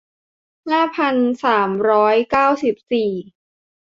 [0.69, 3.11] ห้าพันสามร้อยเก้าสิบสี่